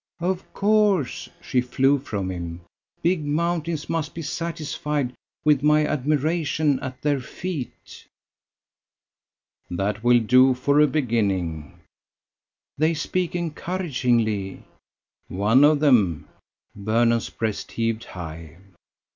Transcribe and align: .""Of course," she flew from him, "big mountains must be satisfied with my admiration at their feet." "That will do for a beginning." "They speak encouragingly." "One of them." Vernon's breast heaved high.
.""Of 0.19 0.51
course," 0.51 1.29
she 1.43 1.61
flew 1.61 1.99
from 1.99 2.31
him, 2.31 2.61
"big 3.03 3.23
mountains 3.23 3.87
must 3.87 4.15
be 4.15 4.23
satisfied 4.23 5.13
with 5.45 5.61
my 5.61 5.85
admiration 5.85 6.79
at 6.79 6.99
their 7.03 7.19
feet." 7.21 8.07
"That 9.69 10.03
will 10.03 10.19
do 10.19 10.55
for 10.55 10.79
a 10.79 10.87
beginning." 10.87 11.81
"They 12.79 12.95
speak 12.95 13.35
encouragingly." 13.35 14.63
"One 15.27 15.63
of 15.63 15.79
them." 15.81 16.27
Vernon's 16.75 17.29
breast 17.29 17.73
heaved 17.73 18.05
high. 18.05 18.57